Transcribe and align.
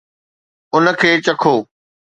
ان 0.75 0.85
کي 0.99 1.09
چکو 1.25 1.55